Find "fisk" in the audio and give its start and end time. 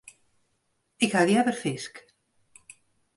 1.63-1.95